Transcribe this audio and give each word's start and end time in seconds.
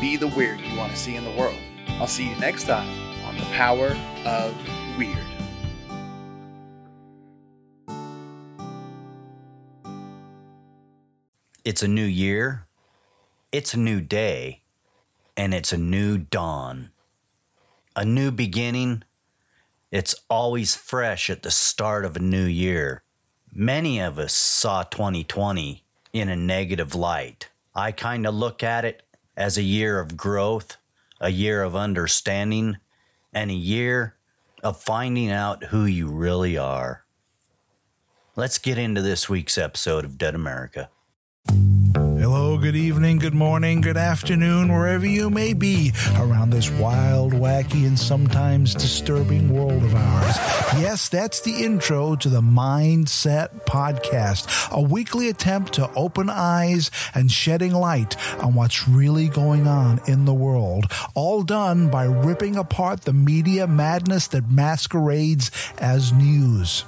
be 0.00 0.16
the 0.16 0.28
weird 0.28 0.60
you 0.60 0.76
want 0.76 0.92
to 0.92 0.98
see 0.98 1.16
in 1.16 1.24
the 1.24 1.30
world. 1.30 1.56
I'll 2.00 2.06
see 2.06 2.28
you 2.28 2.36
next 2.36 2.64
time 2.64 2.88
on 3.24 3.36
The 3.36 3.44
Power 3.52 3.96
of 4.24 4.54
Weird. 4.98 5.18
It's 11.64 11.82
a 11.82 11.88
new 11.88 12.04
year, 12.04 12.66
it's 13.52 13.72
a 13.72 13.78
new 13.78 14.00
day, 14.00 14.62
and 15.36 15.54
it's 15.54 15.72
a 15.72 15.78
new 15.78 16.18
dawn. 16.18 16.90
A 17.96 18.04
new 18.04 18.30
beginning. 18.30 19.04
It's 19.90 20.14
always 20.28 20.74
fresh 20.74 21.30
at 21.30 21.42
the 21.42 21.50
start 21.50 22.04
of 22.04 22.16
a 22.16 22.20
new 22.20 22.44
year. 22.44 23.02
Many 23.52 24.00
of 24.00 24.18
us 24.18 24.32
saw 24.32 24.82
2020 24.82 25.84
in 26.12 26.28
a 26.28 26.36
negative 26.36 26.94
light. 26.94 27.50
I 27.74 27.92
kind 27.92 28.26
of 28.26 28.34
look 28.34 28.62
at 28.62 28.84
it 28.84 29.04
as 29.36 29.58
a 29.58 29.62
year 29.62 29.98
of 30.00 30.16
growth, 30.16 30.76
a 31.20 31.30
year 31.30 31.62
of 31.62 31.74
understanding, 31.74 32.78
and 33.32 33.50
a 33.50 33.54
year 33.54 34.16
of 34.62 34.80
finding 34.80 35.30
out 35.30 35.64
who 35.64 35.84
you 35.84 36.08
really 36.08 36.56
are. 36.56 37.04
Let's 38.36 38.58
get 38.58 38.78
into 38.78 39.02
this 39.02 39.28
week's 39.28 39.58
episode 39.58 40.04
of 40.04 40.18
Dead 40.18 40.34
America. 40.34 40.90
Good 42.64 42.76
evening, 42.76 43.18
good 43.18 43.34
morning, 43.34 43.82
good 43.82 43.98
afternoon, 43.98 44.72
wherever 44.72 45.04
you 45.04 45.28
may 45.28 45.52
be 45.52 45.92
around 46.16 46.48
this 46.48 46.70
wild, 46.70 47.34
wacky, 47.34 47.86
and 47.86 47.98
sometimes 47.98 48.74
disturbing 48.74 49.52
world 49.52 49.84
of 49.84 49.94
ours. 49.94 50.36
Yes, 50.80 51.10
that's 51.10 51.42
the 51.42 51.62
intro 51.62 52.16
to 52.16 52.30
the 52.30 52.40
Mindset 52.40 53.66
Podcast, 53.66 54.70
a 54.70 54.80
weekly 54.80 55.28
attempt 55.28 55.74
to 55.74 55.92
open 55.92 56.30
eyes 56.30 56.90
and 57.14 57.30
shedding 57.30 57.74
light 57.74 58.16
on 58.42 58.54
what's 58.54 58.88
really 58.88 59.28
going 59.28 59.66
on 59.66 60.00
in 60.06 60.24
the 60.24 60.32
world, 60.32 60.86
all 61.14 61.42
done 61.42 61.90
by 61.90 62.04
ripping 62.04 62.56
apart 62.56 63.02
the 63.02 63.12
media 63.12 63.66
madness 63.66 64.28
that 64.28 64.50
masquerades 64.50 65.50
as 65.76 66.14
news. 66.14 66.86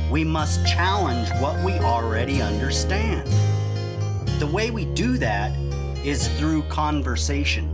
we 0.10 0.24
must 0.24 0.66
challenge 0.66 1.30
what 1.40 1.64
we 1.64 1.74
already 1.74 2.42
understand. 2.42 3.28
The 4.40 4.48
way 4.48 4.72
we 4.72 4.86
do 4.86 5.20
that 5.20 5.56
is 6.04 6.28
through 6.40 6.64
conversation. 6.64 7.70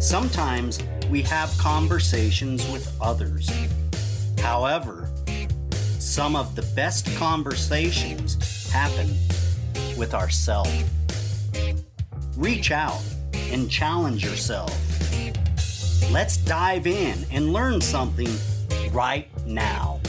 Sometimes 0.00 0.80
we 1.08 1.22
have 1.22 1.56
conversations 1.58 2.68
with 2.72 2.92
others. 3.00 3.48
However, 4.40 5.08
some 6.00 6.34
of 6.34 6.56
the 6.56 6.62
best 6.74 7.06
conversations 7.14 8.68
happen 8.72 9.14
with 9.96 10.12
ourselves. 10.12 10.82
Reach 12.36 12.72
out 12.72 13.00
and 13.52 13.70
challenge 13.70 14.24
yourself. 14.24 14.76
Let's 16.10 16.36
dive 16.38 16.88
in 16.88 17.24
and 17.30 17.52
learn 17.52 17.80
something 17.80 18.36
right 18.94 19.28
now. 19.44 20.00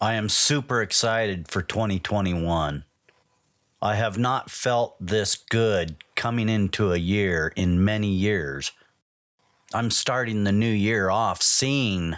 I 0.00 0.14
am 0.14 0.28
super 0.28 0.80
excited 0.80 1.48
for 1.48 1.60
2021. 1.60 2.84
I 3.82 3.94
have 3.96 4.16
not 4.16 4.50
felt 4.50 4.94
this 5.00 5.34
good 5.34 5.96
coming 6.14 6.48
into 6.48 6.92
a 6.92 6.98
year 6.98 7.52
in 7.56 7.84
many 7.84 8.08
years. 8.08 8.70
I'm 9.74 9.90
starting 9.90 10.44
the 10.44 10.52
new 10.52 10.70
year 10.70 11.10
off 11.10 11.42
seeing 11.42 12.14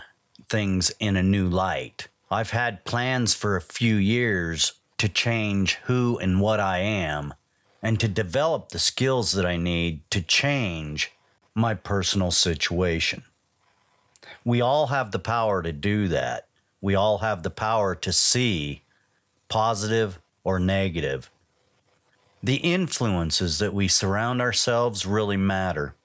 things 0.48 0.92
in 1.00 1.16
a 1.16 1.22
new 1.22 1.48
light. 1.48 2.08
I've 2.30 2.50
had 2.50 2.84
plans 2.84 3.32
for 3.34 3.56
a 3.56 3.62
few 3.62 3.96
years 3.96 4.74
to 4.98 5.08
change 5.08 5.76
who 5.84 6.18
and 6.18 6.40
what 6.40 6.60
I 6.60 6.78
am 6.80 7.32
and 7.82 7.98
to 8.00 8.08
develop 8.08 8.68
the 8.68 8.78
skills 8.78 9.32
that 9.32 9.46
I 9.46 9.56
need 9.56 10.02
to 10.10 10.20
change 10.20 11.12
my 11.56 11.74
personal 11.74 12.30
situation. 12.30 13.24
We 14.44 14.60
all 14.60 14.88
have 14.88 15.10
the 15.10 15.18
power 15.18 15.62
to 15.62 15.72
do 15.72 16.06
that. 16.08 16.46
We 16.80 16.94
all 16.94 17.18
have 17.18 17.42
the 17.42 17.50
power 17.50 17.94
to 17.96 18.12
see 18.12 18.82
positive 19.48 20.20
or 20.44 20.60
negative 20.60 21.30
the 22.46 22.56
influences 22.56 23.58
that 23.58 23.74
we 23.74 23.88
surround 23.88 24.40
ourselves 24.40 25.04
really 25.04 25.36
matter. 25.36 25.96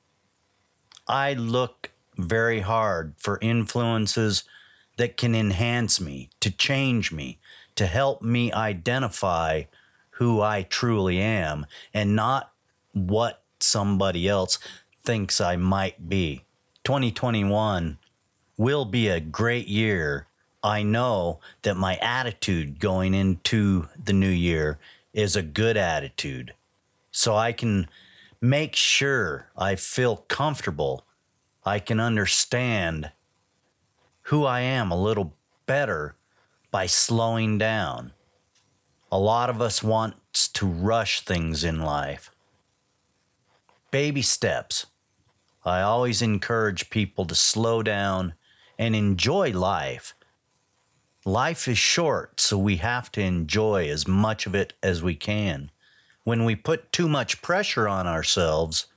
I 1.07 1.33
look 1.33 1.91
very 2.17 2.61
hard 2.61 3.13
for 3.17 3.37
influences 3.43 4.43
that 4.97 5.17
can 5.17 5.35
enhance 5.35 6.01
me, 6.01 6.29
to 6.39 6.49
change 6.49 7.11
me, 7.11 7.37
to 7.75 7.85
help 7.85 8.23
me 8.23 8.51
identify 8.51 9.63
who 10.11 10.41
I 10.41 10.63
truly 10.63 11.19
am 11.19 11.67
and 11.93 12.15
not 12.15 12.51
what 12.93 13.43
somebody 13.59 14.27
else 14.27 14.57
thinks 15.03 15.41
I 15.41 15.55
might 15.55 16.09
be. 16.09 16.43
2021 16.83 17.97
will 18.57 18.85
be 18.85 19.07
a 19.07 19.19
great 19.19 19.67
year. 19.67 20.27
I 20.63 20.83
know 20.83 21.39
that 21.63 21.77
my 21.77 21.95
attitude 21.97 22.79
going 22.79 23.13
into 23.13 23.87
the 24.03 24.13
new 24.13 24.29
year 24.29 24.79
is 25.13 25.35
a 25.35 25.41
good 25.41 25.77
attitude. 25.77 26.53
So 27.11 27.35
I 27.35 27.51
can 27.51 27.89
make 28.39 28.75
sure 28.75 29.47
I 29.57 29.75
feel 29.75 30.17
comfortable. 30.17 31.05
I 31.65 31.79
can 31.79 31.99
understand 31.99 33.11
who 34.23 34.45
I 34.45 34.61
am 34.61 34.91
a 34.91 35.01
little 35.01 35.33
better 35.65 36.15
by 36.71 36.85
slowing 36.85 37.57
down. 37.57 38.13
A 39.11 39.19
lot 39.19 39.49
of 39.49 39.61
us 39.61 39.83
want 39.83 40.15
to 40.53 40.65
rush 40.65 41.21
things 41.21 41.63
in 41.63 41.81
life. 41.81 42.31
Baby 43.91 44.21
steps. 44.21 44.85
I 45.63 45.81
always 45.81 46.21
encourage 46.21 46.89
people 46.89 47.25
to 47.25 47.35
slow 47.35 47.83
down 47.83 48.33
and 48.77 48.95
enjoy 48.95 49.51
life 49.51 50.15
Life 51.25 51.67
is 51.67 51.77
short, 51.77 52.39
so 52.39 52.57
we 52.57 52.77
have 52.77 53.11
to 53.11 53.21
enjoy 53.21 53.87
as 53.87 54.07
much 54.07 54.47
of 54.47 54.55
it 54.55 54.73
as 54.81 55.03
we 55.03 55.13
can. 55.13 55.69
When 56.23 56.45
we 56.45 56.55
put 56.55 56.91
too 56.91 57.07
much 57.07 57.43
pressure 57.43 57.87
on 57.87 58.07
ourselves, 58.07 58.87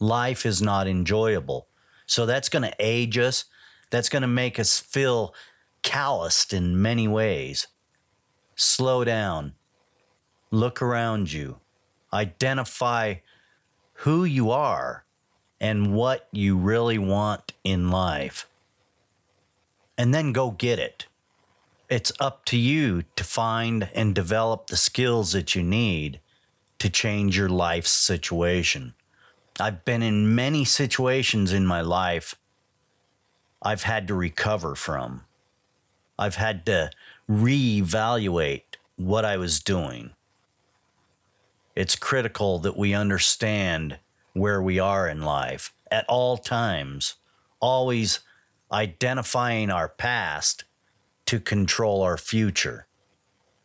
life 0.00 0.44
is 0.44 0.60
not 0.60 0.88
enjoyable. 0.88 1.68
So 2.04 2.26
that's 2.26 2.48
going 2.48 2.64
to 2.64 2.74
age 2.80 3.16
us. 3.16 3.44
That's 3.90 4.08
going 4.08 4.22
to 4.22 4.28
make 4.28 4.58
us 4.58 4.80
feel 4.80 5.32
calloused 5.82 6.52
in 6.52 6.82
many 6.82 7.06
ways. 7.06 7.68
Slow 8.56 9.04
down. 9.04 9.54
Look 10.50 10.82
around 10.82 11.32
you. 11.32 11.60
identify 12.12 13.14
who 14.02 14.24
you 14.24 14.50
are 14.50 15.04
and 15.60 15.92
what 15.92 16.28
you 16.32 16.56
really 16.56 16.98
want 16.98 17.52
in 17.62 17.90
life, 17.90 18.48
and 19.98 20.14
then 20.14 20.32
go 20.32 20.50
get 20.50 20.78
it. 20.78 21.06
It's 21.88 22.12
up 22.20 22.44
to 22.46 22.56
you 22.56 23.02
to 23.16 23.24
find 23.24 23.90
and 23.94 24.14
develop 24.14 24.68
the 24.68 24.76
skills 24.76 25.32
that 25.32 25.54
you 25.54 25.62
need 25.62 26.20
to 26.78 26.88
change 26.88 27.36
your 27.36 27.48
life's 27.48 27.90
situation. 27.90 28.94
I've 29.58 29.84
been 29.84 30.02
in 30.02 30.34
many 30.34 30.64
situations 30.64 31.52
in 31.52 31.66
my 31.66 31.82
life 31.82 32.36
I've 33.62 33.82
had 33.82 34.08
to 34.08 34.14
recover 34.14 34.74
from. 34.74 35.24
I've 36.18 36.36
had 36.36 36.64
to 36.66 36.90
reevaluate 37.28 38.62
what 38.96 39.24
I 39.24 39.36
was 39.36 39.60
doing. 39.60 40.12
It's 41.74 41.96
critical 41.96 42.58
that 42.60 42.76
we 42.76 42.94
understand 42.94 43.98
where 44.40 44.62
we 44.62 44.78
are 44.78 45.06
in 45.06 45.20
life 45.22 45.74
at 45.90 46.06
all 46.08 46.38
times, 46.38 47.16
always 47.60 48.20
identifying 48.72 49.70
our 49.70 49.88
past 49.88 50.64
to 51.26 51.38
control 51.38 52.02
our 52.02 52.16
future. 52.16 52.86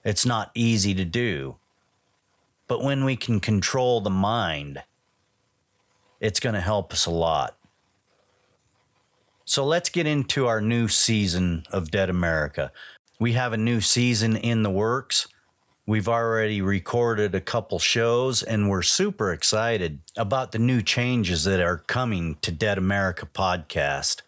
It's 0.03 0.25
not 0.25 0.51
easy 0.53 0.93
to 0.95 1.05
do, 1.05 1.55
but 2.67 2.83
when 2.83 3.05
we 3.05 3.15
can 3.15 3.39
control 3.39 4.01
the 4.01 4.09
mind, 4.09 4.83
it's 6.19 6.41
going 6.41 6.55
to 6.55 6.61
help 6.61 6.91
us 6.91 7.05
a 7.05 7.11
lot. 7.11 7.57
So 9.45 9.63
let's 9.63 9.89
get 9.89 10.05
into 10.05 10.47
our 10.47 10.59
new 10.59 10.87
season 10.89 11.63
of 11.71 11.89
Dead 11.89 12.09
America. 12.09 12.71
We 13.19 13.33
have 13.33 13.53
a 13.53 13.57
new 13.57 13.79
season 13.79 14.35
in 14.35 14.63
the 14.63 14.71
works. 14.71 15.27
We've 15.87 16.07
already 16.07 16.63
recorded 16.63 17.35
a 17.35 17.41
couple 17.41 17.77
shows 17.77 18.41
and 18.41 18.67
we're 18.67 18.81
super 18.81 19.31
excited 19.31 19.99
about 20.17 20.51
the 20.51 20.57
new 20.57 20.81
changes 20.81 21.43
that 21.43 21.59
are 21.59 21.77
coming 21.77 22.37
to 22.41 22.51
Dead 22.51 22.79
America 22.79 23.27
podcast. 23.31 24.23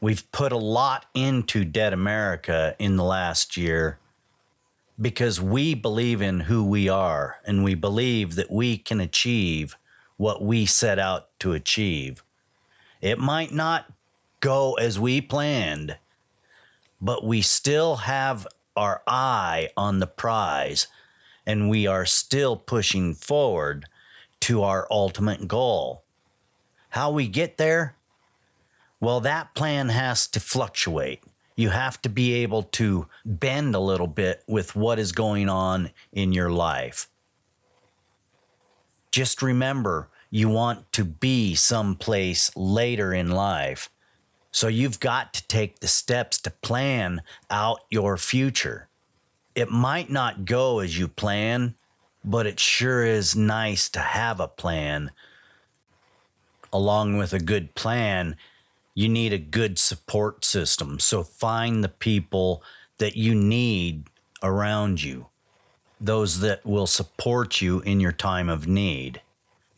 We've 0.00 0.30
put 0.32 0.52
a 0.52 0.56
lot 0.56 1.04
into 1.12 1.66
Dead 1.66 1.92
America 1.92 2.74
in 2.78 2.96
the 2.96 3.04
last 3.04 3.58
year 3.58 3.98
because 4.98 5.38
we 5.38 5.74
believe 5.74 6.22
in 6.22 6.40
who 6.40 6.64
we 6.64 6.88
are 6.88 7.36
and 7.44 7.62
we 7.62 7.74
believe 7.74 8.36
that 8.36 8.50
we 8.50 8.78
can 8.78 9.00
achieve 9.00 9.76
what 10.16 10.42
we 10.42 10.64
set 10.64 10.98
out 10.98 11.28
to 11.40 11.52
achieve. 11.52 12.24
It 13.02 13.18
might 13.18 13.52
not 13.52 13.92
go 14.40 14.72
as 14.74 14.98
we 14.98 15.20
planned, 15.20 15.98
but 17.02 17.22
we 17.22 17.42
still 17.42 17.96
have 17.96 18.46
our 18.76 19.02
eye 19.06 19.70
on 19.76 19.98
the 19.98 20.06
prize 20.06 20.86
and 21.46 21.68
we 21.68 21.86
are 21.86 22.06
still 22.06 22.56
pushing 22.56 23.14
forward 23.14 23.86
to 24.40 24.62
our 24.62 24.86
ultimate 24.90 25.48
goal. 25.48 26.04
How 26.90 27.10
we 27.10 27.28
get 27.28 27.56
there? 27.56 27.96
Well, 29.00 29.20
that 29.20 29.54
plan 29.54 29.88
has 29.88 30.26
to 30.28 30.40
fluctuate. 30.40 31.22
You 31.56 31.70
have 31.70 32.00
to 32.02 32.08
be 32.08 32.34
able 32.34 32.64
to 32.64 33.06
bend 33.24 33.74
a 33.74 33.80
little 33.80 34.06
bit 34.06 34.42
with 34.46 34.76
what 34.76 34.98
is 34.98 35.12
going 35.12 35.48
on 35.48 35.90
in 36.12 36.32
your 36.32 36.50
life. 36.50 37.08
Just 39.10 39.42
remember, 39.42 40.08
you 40.30 40.48
want 40.48 40.92
to 40.92 41.04
be 41.04 41.54
someplace 41.54 42.54
later 42.56 43.12
in 43.12 43.30
life. 43.30 43.90
So 44.52 44.68
you've 44.68 45.00
got 45.00 45.32
to 45.34 45.46
take 45.46 45.80
the 45.80 45.88
steps 45.88 46.38
to 46.40 46.50
plan 46.50 47.22
out 47.50 47.80
your 47.90 48.16
future. 48.16 48.88
It 49.54 49.70
might 49.70 50.10
not 50.10 50.44
go 50.44 50.80
as 50.80 50.98
you 50.98 51.08
plan, 51.08 51.74
but 52.24 52.46
it 52.46 52.60
sure 52.60 53.04
is 53.04 53.36
nice 53.36 53.88
to 53.90 54.00
have 54.00 54.40
a 54.40 54.48
plan. 54.48 55.10
Along 56.72 57.16
with 57.16 57.32
a 57.32 57.40
good 57.40 57.74
plan, 57.74 58.36
you 58.94 59.08
need 59.08 59.32
a 59.32 59.38
good 59.38 59.78
support 59.78 60.44
system. 60.44 60.98
So 60.98 61.22
find 61.22 61.82
the 61.82 61.88
people 61.88 62.62
that 62.98 63.16
you 63.16 63.34
need 63.34 64.04
around 64.42 65.02
you, 65.02 65.28
those 66.00 66.40
that 66.40 66.64
will 66.66 66.86
support 66.86 67.60
you 67.60 67.80
in 67.80 68.00
your 68.00 68.12
time 68.12 68.48
of 68.48 68.66
need 68.66 69.22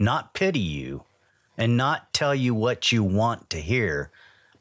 not 0.02 0.34
pity 0.34 0.58
you 0.58 1.04
and 1.56 1.76
not 1.76 2.12
tell 2.12 2.34
you 2.34 2.54
what 2.54 2.92
you 2.92 3.02
want 3.04 3.48
to 3.50 3.60
hear, 3.60 4.10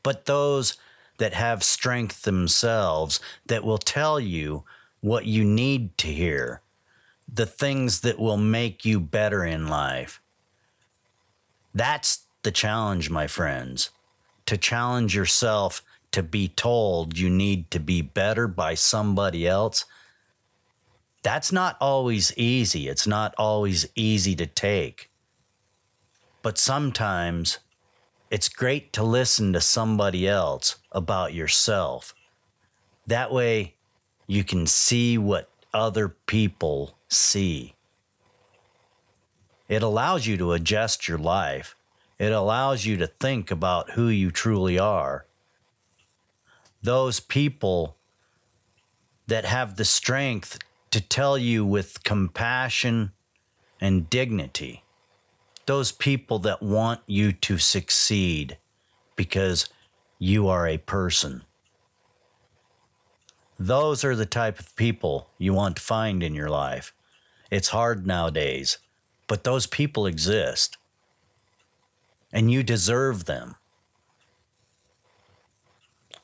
but 0.04 0.26
those 0.26 0.78
that 1.18 1.34
have 1.34 1.64
strength 1.64 2.24
themselves 2.24 3.20
that 3.46 3.64
will 3.64 3.78
tell 3.78 4.20
you 4.20 4.64
what 5.02 5.26
you 5.26 5.44
need 5.44 5.98
to 5.98 6.08
hear, 6.08 6.62
the 7.32 7.46
things 7.46 8.02
that 8.02 8.20
will 8.20 8.38
make 8.38 8.86
you 8.86 9.00
better 9.00 9.44
in 9.44 9.68
life. 9.68 10.22
That's 11.74 12.26
the 12.44 12.52
challenge, 12.52 13.10
my 13.10 13.28
friends, 13.28 13.92
to 14.46 14.58
challenge 14.58 15.16
yourself 15.16 15.84
to 16.12 16.22
be 16.24 16.48
told 16.48 17.18
you 17.18 17.30
need 17.30 17.72
to 17.72 17.80
be 17.80 18.02
better 18.02 18.48
by 18.48 18.74
somebody 18.74 19.48
else. 19.48 19.86
That's 21.24 21.52
not 21.52 21.78
always 21.80 22.36
easy. 22.38 22.90
It's 22.90 23.08
not 23.08 23.34
always 23.38 23.88
easy 23.96 24.36
to 24.36 24.48
take. 24.48 25.10
But 26.42 26.58
sometimes 26.58 27.60
it's 28.32 28.48
great 28.48 28.94
to 28.94 29.04
listen 29.04 29.52
to 29.52 29.60
somebody 29.60 30.26
else 30.26 30.78
about 30.94 31.34
yourself. 31.34 32.16
That 33.06 33.32
way 33.32 33.76
you 34.26 34.46
can 34.46 34.66
see 34.66 35.18
what 35.18 35.50
other 35.74 36.08
people 36.08 36.96
see. 37.10 37.76
It 39.68 39.84
allows 39.84 40.28
you 40.28 40.38
to 40.38 40.54
adjust 40.54 41.10
your 41.10 41.18
life. 41.18 41.76
It 42.20 42.32
allows 42.32 42.86
you 42.86 42.96
to 42.98 43.08
think 43.08 43.52
about 43.52 43.92
who 43.92 44.08
you 44.08 44.32
truly 44.32 44.80
are. 44.80 45.26
Those 46.82 47.20
people 47.20 47.98
that 49.28 49.44
have 49.44 49.76
the 49.76 49.86
strength 49.86 50.58
to 50.92 51.02
tell 51.02 51.38
you 51.38 51.66
with 51.66 52.04
compassion 52.04 53.12
and 53.82 54.10
dignity 54.10 54.84
those 55.66 55.92
people 55.92 56.40
that 56.40 56.62
want 56.62 57.02
you 57.06 57.32
to 57.32 57.58
succeed 57.58 58.58
because 59.16 59.70
you 60.20 60.48
are 60.48 60.68
a 60.68 60.78
person. 60.78 61.44
Those 63.60 64.04
are 64.04 64.16
the 64.16 64.26
type 64.26 64.60
of 64.60 64.76
people 64.76 65.30
you 65.38 65.54
want 65.54 65.76
to 65.76 65.82
find 65.82 66.24
in 66.24 66.34
your 66.34 66.50
life. 66.50 66.94
It's 67.52 67.70
hard 67.70 68.08
nowadays, 68.08 68.80
but 69.28 69.44
those 69.44 69.68
people 69.68 70.08
exist. 70.08 70.78
And 72.34 72.52
you 72.52 72.64
deserve 72.64 73.26
them. 73.26 73.56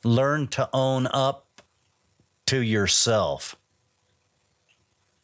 Learn 0.03 0.47
to 0.47 0.69
own 0.73 1.07
up 1.07 1.61
to 2.45 2.61
yourself, 2.61 3.55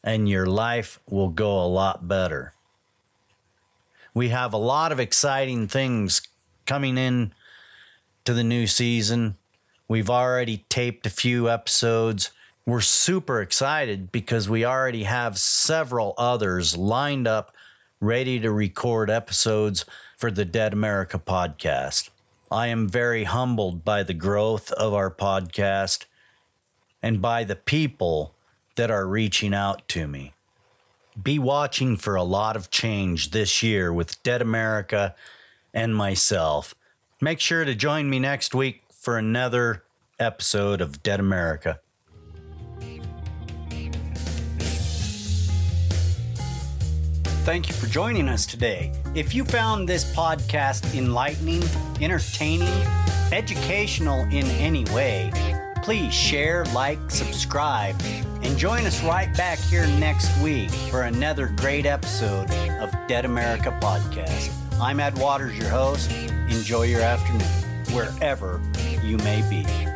and 0.04 0.28
your 0.28 0.46
life 0.46 1.00
will 1.10 1.30
go 1.30 1.58
a 1.58 1.66
lot 1.66 2.08
better. 2.08 2.54
We 4.14 4.30
have 4.30 4.54
a 4.54 4.58
lot 4.58 4.92
of 4.92 5.00
exciting 5.00 5.68
things 5.68 6.22
coming 6.66 6.98
in 6.98 7.34
to 8.26 8.34
the 8.34 8.44
new 8.44 8.68
season. 8.68 9.38
We've 9.88 10.10
already 10.10 10.66
taped 10.70 11.06
a 11.06 11.10
few 11.10 11.50
episodes. 11.50 12.32
We're 12.66 12.82
super 12.82 13.42
excited 13.42 14.12
because 14.12 14.48
we 14.48 14.64
already 14.64 15.04
have 15.04 15.38
several 15.38 16.14
others 16.18 16.78
lined 16.78 17.28
up 17.28 17.54
ready 18.00 18.40
to 18.40 18.52
record 18.52 19.10
episodes 19.10 19.86
for 20.16 20.30
the 20.30 20.46
Dead 20.46 20.74
America 20.74 21.20
podcast. 21.20 22.10
I 22.52 22.68
am 22.68 22.88
very 22.88 23.24
humbled 23.24 23.84
by 23.84 24.04
the 24.04 24.14
growth 24.14 24.72
of 24.74 24.94
our 24.94 25.10
podcast 25.10 26.06
and 27.02 27.22
by 27.22 27.44
the 27.44 27.56
people 27.56 28.36
that 28.76 28.92
are 28.92 29.08
reaching 29.08 29.54
out 29.54 29.88
to 29.90 30.08
me 30.08 30.34
be 31.22 31.38
watching 31.40 31.98
for 31.98 32.16
a 32.16 32.24
lot 32.24 32.56
of 32.56 32.70
change 32.70 33.32
this 33.32 33.62
year 33.62 33.92
with 33.92 34.22
Dead 34.24 34.42
America 34.42 35.16
and 35.74 35.96
myself. 35.96 36.74
Make 37.22 37.40
sure 37.40 37.66
to 37.66 37.76
join 37.76 38.10
me 38.10 38.20
next 38.20 38.54
week 38.56 38.84
for 38.92 39.18
another 39.18 39.84
episode 40.20 40.82
of 40.82 41.04
Dead 41.04 41.20
America. 41.20 41.80
Thank 47.44 47.68
you 47.68 47.76
for 47.76 47.88
joining 47.88 48.30
us 48.30 48.46
today. 48.46 48.94
If 49.16 49.36
you 49.36 49.44
found 49.44 49.90
this 49.90 50.16
podcast 50.16 50.96
enlightening, 50.98 51.62
entertaining, 52.02 52.74
educational 53.34 54.22
in 54.28 54.46
any 54.62 54.86
way, 54.86 55.30
please 55.84 56.14
share, 56.14 56.64
like, 56.74 57.12
subscribe, 57.12 58.02
and 58.44 58.58
join 58.58 58.86
us 58.86 59.02
right 59.04 59.36
back 59.36 59.58
here 59.58 59.88
next 59.88 60.30
week 60.42 60.70
for 60.92 61.04
another 61.04 61.48
great 61.48 61.86
episode 61.86 62.52
of 62.82 62.92
Dead 63.08 63.26
America 63.26 63.78
Podcast. 63.82 64.52
I'm 64.80 65.00
Ed 65.00 65.18
Waters, 65.18 65.58
your 65.58 65.70
host. 65.70 66.12
Enjoy 66.50 66.84
your 66.84 67.02
afternoon, 67.02 67.42
wherever 67.94 68.62
you 69.02 69.18
may 69.18 69.42
be. 69.50 69.93